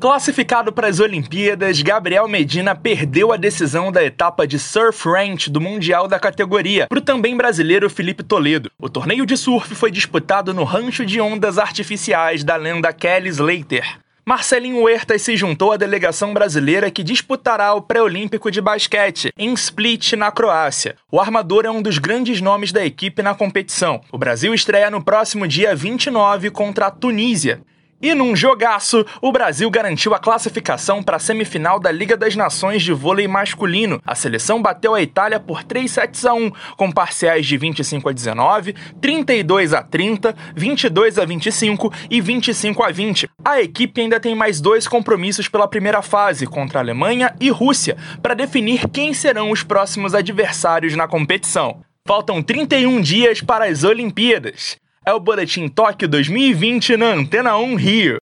Classificado 0.00 0.72
para 0.72 0.86
as 0.86 1.00
Olimpíadas, 1.00 1.82
Gabriel 1.82 2.28
Medina 2.28 2.72
perdeu 2.72 3.32
a 3.32 3.36
decisão 3.36 3.90
da 3.90 4.04
etapa 4.04 4.46
de 4.46 4.56
surf 4.56 5.08
ranch 5.08 5.50
do 5.50 5.60
Mundial 5.60 6.06
da 6.06 6.20
categoria 6.20 6.86
para 6.86 7.00
o 7.00 7.02
também 7.02 7.36
brasileiro 7.36 7.90
Felipe 7.90 8.22
Toledo. 8.22 8.70
O 8.78 8.88
torneio 8.88 9.26
de 9.26 9.36
surf 9.36 9.74
foi 9.74 9.90
disputado 9.90 10.54
no 10.54 10.62
rancho 10.62 11.04
de 11.04 11.20
ondas 11.20 11.58
artificiais 11.58 12.44
da 12.44 12.54
lenda 12.54 12.92
Kelly 12.92 13.28
Slater. 13.28 13.98
Marcelinho 14.24 14.82
Huertas 14.84 15.22
se 15.22 15.36
juntou 15.36 15.72
à 15.72 15.76
delegação 15.76 16.32
brasileira 16.32 16.92
que 16.92 17.02
disputará 17.02 17.74
o 17.74 17.82
pré-olímpico 17.82 18.52
de 18.52 18.60
basquete 18.60 19.32
em 19.36 19.52
Split, 19.54 20.12
na 20.12 20.30
Croácia. 20.30 20.94
O 21.10 21.18
armador 21.18 21.64
é 21.66 21.70
um 21.72 21.82
dos 21.82 21.98
grandes 21.98 22.40
nomes 22.40 22.70
da 22.70 22.86
equipe 22.86 23.20
na 23.20 23.34
competição. 23.34 24.00
O 24.12 24.18
Brasil 24.18 24.54
estreia 24.54 24.92
no 24.92 25.02
próximo 25.02 25.48
dia 25.48 25.74
29 25.74 26.52
contra 26.52 26.86
a 26.86 26.90
Tunísia. 26.92 27.60
E 28.00 28.14
num 28.14 28.36
jogaço, 28.36 29.04
o 29.20 29.32
Brasil 29.32 29.68
garantiu 29.68 30.14
a 30.14 30.20
classificação 30.20 31.02
para 31.02 31.16
a 31.16 31.18
semifinal 31.18 31.80
da 31.80 31.90
Liga 31.90 32.16
das 32.16 32.36
Nações 32.36 32.80
de 32.80 32.92
vôlei 32.92 33.26
masculino. 33.26 34.00
A 34.06 34.14
seleção 34.14 34.62
bateu 34.62 34.94
a 34.94 35.02
Itália 35.02 35.40
por 35.40 35.64
3 35.64 35.90
sets 35.90 36.24
a 36.24 36.32
1, 36.32 36.52
com 36.76 36.92
parciais 36.92 37.44
de 37.44 37.56
25 37.56 38.08
a 38.08 38.12
19, 38.12 38.76
32 39.00 39.74
a 39.74 39.82
30, 39.82 40.32
22 40.54 41.18
a 41.18 41.24
25 41.24 41.92
e 42.08 42.20
25 42.20 42.84
a 42.84 42.90
20. 42.92 43.28
A 43.44 43.60
equipe 43.60 44.00
ainda 44.00 44.20
tem 44.20 44.32
mais 44.32 44.60
dois 44.60 44.86
compromissos 44.86 45.48
pela 45.48 45.66
primeira 45.66 46.00
fase, 46.00 46.46
contra 46.46 46.78
Alemanha 46.78 47.34
e 47.40 47.50
Rússia, 47.50 47.96
para 48.22 48.34
definir 48.34 48.88
quem 48.90 49.12
serão 49.12 49.50
os 49.50 49.64
próximos 49.64 50.14
adversários 50.14 50.94
na 50.94 51.08
competição. 51.08 51.80
Faltam 52.06 52.44
31 52.44 53.00
dias 53.00 53.40
para 53.40 53.64
as 53.64 53.82
Olimpíadas. 53.82 54.78
É 55.08 55.12
o 55.14 55.18
Boletim 55.18 55.68
Tóquio 55.68 56.06
2020 56.06 56.98
na 56.98 57.14
Antena 57.14 57.56
1 57.56 57.76
Rio. 57.76 58.16